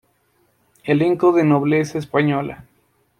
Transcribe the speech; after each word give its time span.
Elenco 0.83 1.31
de 1.31 1.43
nobleza 1.43 1.99
española. 1.99 2.65